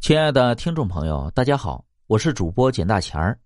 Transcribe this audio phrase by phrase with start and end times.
[0.00, 3.38] 亲爱的听众朋友，大家好，我是主播简大钱儿。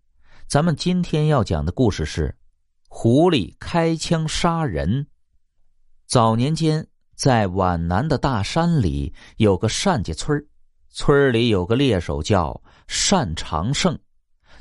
[0.47, 2.37] 咱们今天要讲的故事是：
[2.89, 5.07] 狐狸开枪杀人。
[6.07, 6.87] 早年间，
[7.17, 10.47] 在皖南的大山里有个单家村
[10.91, 12.63] 村里有个猎手叫
[13.11, 13.99] 单长胜，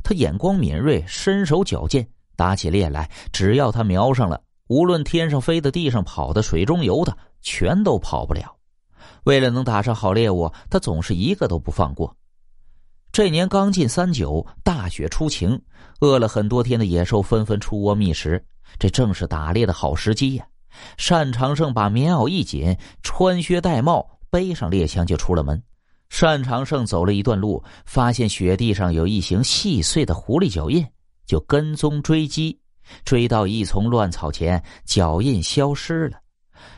[0.02, 8.58] 他眼光敏锐，身手矫健，打起猎来，只要他瞄上了，无论天上飞的、地上跑的、水中游的，全都跑不了。
[9.24, 12.16] 为了能打上好猎物，他总是一个都不放过。
[13.12, 15.62] 这年刚进三九，大雪初晴，
[16.00, 18.42] 饿了很多天的野兽纷纷出窝觅食，
[18.80, 20.45] 这正是打猎的好时机呀。
[20.98, 22.73] 单长胜把棉袄一紧，
[23.04, 25.62] 穿靴戴帽，背上猎枪就出了门。
[26.20, 30.88] 单长胜走了一段路，发现雪地上有一行细碎的狐狸脚印，
[31.26, 32.58] 就跟踪追击，
[33.03, 36.20] 追到一丛乱草前，脚印消失了。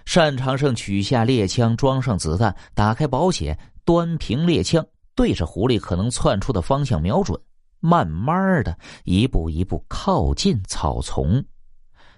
[0.06, 7.40] 单长胜取下猎枪，装上子弹，打开保险，端平猎枪，对着狐狸可能窜出的方向瞄准，
[7.80, 11.44] 慢慢的一步一步靠近草丛。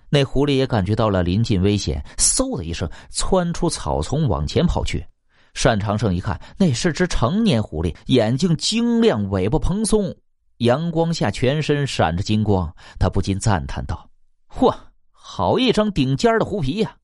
[0.09, 5.05] 那狐狸也感觉到了临近危险，嗖的一声窜出草丛往前跑去。
[5.53, 10.15] 单长胜一看，那是只成年狐狸，眼睛晶亮，尾巴蓬松，
[10.57, 12.71] 阳光下全身闪着金光。
[12.99, 14.07] 他不禁赞叹道
[14.47, 14.73] ：“嚯，
[15.11, 16.95] 好一张顶尖的狐皮呀！”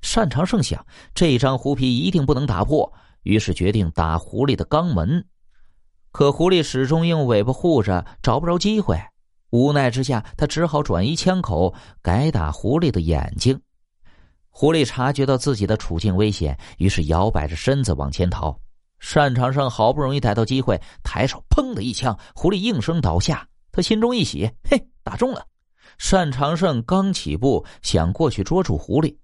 [0.00, 5.24] 单长胜想，这张狐皮一定不能打破，于是决定打狐狸的肛门。
[6.10, 8.98] 可狐狸始终用尾巴护着，找不着机会。
[9.50, 13.60] 无奈之下，他只好转移枪口，改打狐狸的眼睛。
[14.48, 18.58] 狐狸察觉到自己的处境危险，于是摇摆着身子往前逃。
[19.14, 23.46] 单长胜好不容易逮到机会，抬手砰的一枪，狐狸应声倒下。
[23.70, 25.46] 他心中一喜，嘿，打中了。
[26.10, 29.14] 单长胜刚起步，想过去捉住狐狸。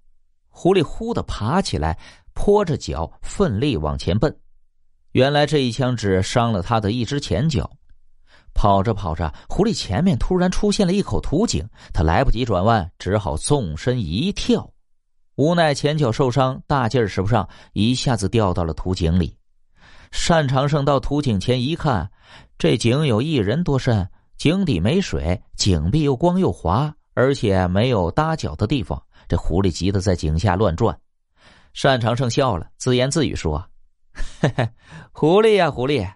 [0.53, 1.97] 狐狸忽的爬起来，
[2.33, 4.33] 拖着脚奋力往前奔。
[5.11, 7.69] 原来这一枪只伤了他的一只前脚。
[8.53, 14.71] 跑着跑着，狐狸前面突然出现了一口土井，他来不及转弯，只好纵身一跳。
[15.35, 19.35] 无奈前脚受伤，大劲儿使不上，一下子掉到了土井里。
[20.27, 22.11] 单长胜到土井前一看，
[22.59, 29.01] 这井有一人多深，井底没水，井壁又光又滑，而且没有搭脚的地方。
[29.27, 30.97] 这狐狸急得在井下乱转，
[31.81, 33.65] 单长胜笑了，自言自语说
[34.41, 34.69] ：“嘿嘿，
[35.11, 36.13] 狐狸呀，狐狸，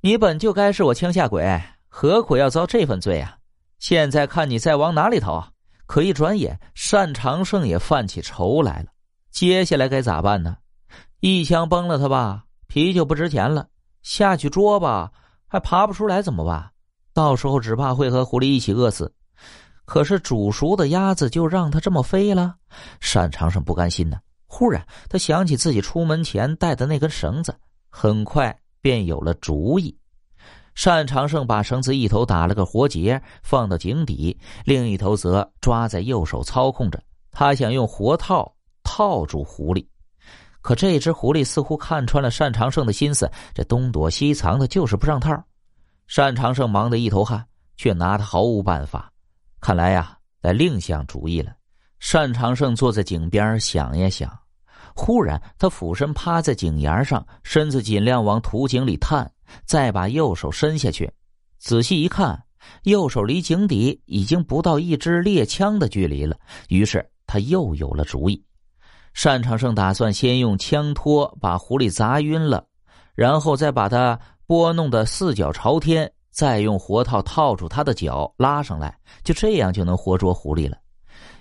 [0.00, 3.36] 你本就该是我枪下鬼，何苦要遭这份罪啊？
[3.78, 5.46] 现在看你再往哪里逃？”
[5.86, 6.58] 可一转眼，
[6.90, 8.86] 单长胜也犯起愁来了。
[9.30, 10.56] 接下来该咋办呢？
[11.20, 13.66] 一枪崩了他吧，皮就不值钱了；
[14.02, 15.12] 下去捉吧，
[15.46, 16.70] 还爬不出来，怎么办？
[17.12, 19.14] 到时候只怕会和狐狸一起饿死。
[19.84, 22.54] 可是煮熟的鸭子就让它这么飞了，
[23.12, 24.18] 单长胜不甘心呢。
[24.46, 27.54] 忽然，他想起自己出门前带的那根绳子，
[27.88, 29.96] 很快便有了主意。
[30.84, 37.02] 单长胜把绳子一头打了个活结，放到井底，另一头则抓在右手操控着。
[37.30, 39.86] 他想用活套套住狐狸，
[40.62, 45.30] 可这只狐狸似乎看穿了单长胜的心思，这东躲西藏的，就是不上套。
[46.14, 49.11] 单长胜忙得一头汗，却拿他毫无办法。
[49.62, 51.52] 看来呀，得另想主意了。
[52.12, 54.28] 单长胜坐在井边想呀想，
[54.92, 59.30] 忽然他俯身趴在井沿上，身子尽量往土井里探，
[59.64, 61.08] 再把右手伸下去，
[61.60, 62.42] 仔细一看，
[62.82, 66.36] 右手离井底已经不到一支猎枪的距离了。
[66.68, 68.44] 于是他又有了主意。
[69.14, 72.66] 单长胜打算先用枪托把狐狸砸晕了，
[73.14, 76.12] 然后再把它拨弄得四脚朝天。
[76.32, 80.76] 再用活套套住他的脚，拉上来，就这样就能活捉狐狸了。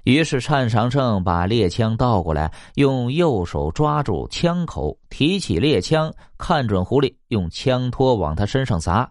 [0.03, 9.09] 于是单长胜把猎枪倒过来，用右手抓住枪口，提起猎枪，看准狐狸，用枪托往他身上砸。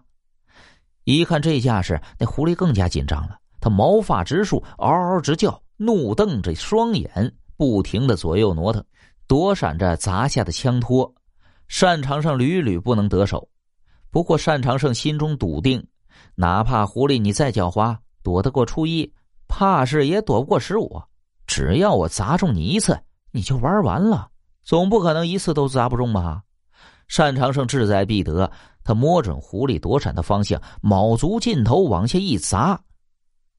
[1.03, 8.83] 一看这架势，那狐狸更加紧张了，他毛发直竖，嗷嗷直叫，怒瞪着双眼，不停的左右挪腾，
[9.27, 11.11] 躲闪着砸下的枪托。
[11.79, 13.47] 单长胜屡屡不能得手。
[14.11, 15.81] 不过单长胜心中笃定，
[16.35, 19.11] 哪怕狐狸你再狡猾，躲得过初一，
[19.47, 21.01] 怕是也躲不过十五。
[21.47, 22.99] 只要我砸中你一次，
[23.31, 24.29] 你就玩完了。
[24.63, 26.43] 总不可能一次都砸不中吧？
[27.17, 28.51] 单长胜志在必得，
[28.83, 32.79] 他摸准狐狸躲闪的方向，卯足劲头往下一砸。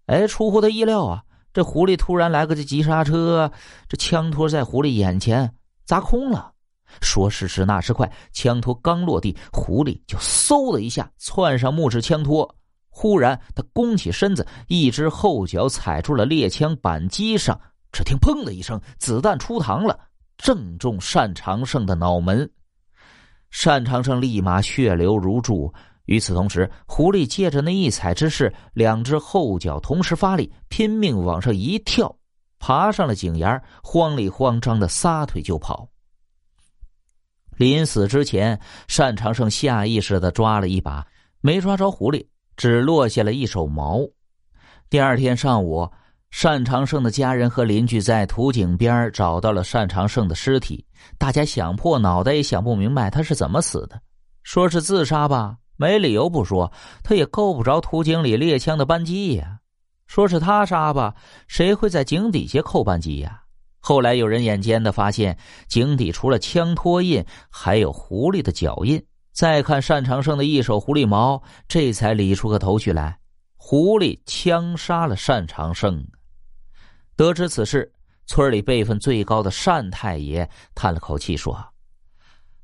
[0.06, 1.22] 哎，出乎他意料啊！
[1.52, 3.50] 这狐狸突然来个这急刹车，
[3.88, 5.54] 这枪托在狐狸眼前
[5.84, 6.51] 砸空了。
[7.00, 12.52] 说时迟，那时快，枪托刚落地，狐狸就嗖的一下窜上木质枪托。
[12.90, 17.58] 忽然，他弓起身子，一只后脚踩住了猎枪扳机上。
[17.90, 19.98] 只听“砰”的一声，子弹出膛了，
[20.38, 22.50] 正中单长胜的脑门。
[23.64, 25.72] 单长胜立马血流如注。
[26.06, 32.14] 与此同时，狐狸借着那一踩之势，两只后脚同时发力，拼命往上一跳，
[32.58, 35.88] 爬上了井沿，慌里慌张的撒腿就跑。
[37.56, 38.58] 临死之前，
[38.96, 41.06] 单长胜下意识的抓了一把，
[41.40, 42.26] 没抓着狐狸，
[42.56, 44.00] 只落下了一手毛。
[44.88, 45.88] 第二天上午，
[46.42, 50.84] 单长胜的家人和邻居在土井边找到了单长胜的尸体，
[51.18, 54.00] 大家想破脑袋也想不明白他是怎么死的，
[54.42, 55.56] 说是自杀吧。
[55.76, 56.72] 没理由不说，
[57.02, 59.58] 他也够不着土井里猎枪的扳机呀。
[60.06, 61.14] 说是他杀吧，
[61.48, 63.41] 谁会在井底下扣扳机呀？
[63.84, 65.36] 后来有人眼尖的发现，
[65.66, 69.04] 井底除了枪托印，还有狐狸的脚印。
[69.32, 73.18] 再看单长胜的一手狐狸毛，这才理出个头绪来：
[73.56, 76.06] 狐狸枪杀了单长胜。
[77.16, 77.92] 得知此事，
[78.26, 81.58] 村里辈分最高的单太爷叹了口气说：“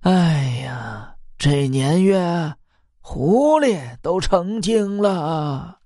[0.00, 2.54] 哎呀，这年月。”
[3.00, 5.77] 狐狸都成精了。